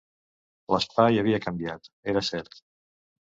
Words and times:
L'espai 0.75 1.19
havia 1.23 1.41
canviat, 1.43 1.91
era 2.15 2.25
cert. 2.31 2.59